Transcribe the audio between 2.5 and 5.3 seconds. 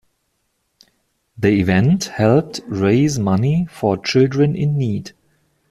raise money for Children in Need.